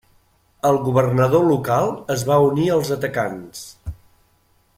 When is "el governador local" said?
0.69-1.91